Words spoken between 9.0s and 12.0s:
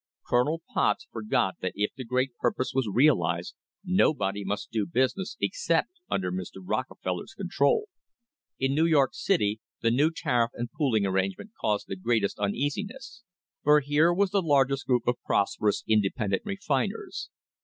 City the new tariff and pooling arrange ments caused the